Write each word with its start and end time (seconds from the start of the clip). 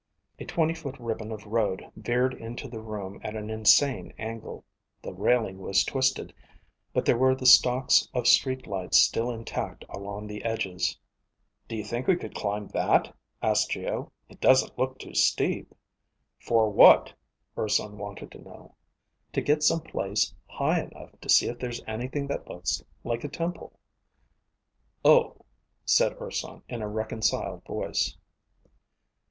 A 0.39 0.45
twenty 0.45 0.73
foot 0.73 0.97
ribbon 0.99 1.31
of 1.31 1.45
road 1.45 1.91
veered 1.95 2.33
into 2.33 2.67
the 2.67 2.79
room 2.81 3.21
at 3.23 3.35
an 3.35 3.51
insane 3.51 4.15
angle. 4.17 4.65
The 5.03 5.13
railing 5.13 5.59
was 5.59 5.83
twisted, 5.83 6.33
but 6.91 7.05
there 7.05 7.19
were 7.19 7.35
the 7.35 7.45
stalks 7.45 8.07
of 8.11 8.25
street 8.27 8.65
lights 8.65 8.97
still 8.99 9.29
intact 9.29 9.85
along 9.89 10.25
the 10.25 10.43
edges. 10.43 10.97
"Do 11.67 11.75
you 11.75 11.83
think 11.83 12.07
we 12.07 12.15
could 12.15 12.33
climb 12.33 12.67
that?" 12.69 13.15
asked 13.43 13.69
Geo. 13.69 14.11
"It 14.27 14.41
doesn't 14.41 14.75
look 14.75 14.97
too 14.97 15.13
steep." 15.13 15.71
"For 16.39 16.67
what?" 16.67 17.13
Urson 17.55 17.99
wanted 17.99 18.31
to 18.31 18.41
know. 18.41 18.73
"To 19.33 19.41
get 19.41 19.61
some 19.61 19.81
place 19.81 20.33
high 20.47 20.81
enough 20.81 21.11
to 21.21 21.29
see 21.29 21.45
if 21.47 21.59
there's 21.59 21.83
anything 21.85 22.25
that 22.25 22.49
looks 22.49 22.83
like 23.03 23.23
a 23.23 23.29
temple." 23.29 23.77
"Oh," 25.05 25.45
said 25.85 26.19
Urson 26.19 26.63
in 26.67 26.81
a 26.81 26.87
reconciled 26.89 27.63
voice. 27.65 28.17